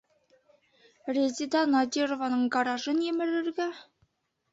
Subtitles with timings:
[1.17, 3.69] Резеда Надированың гаражын емерергә?!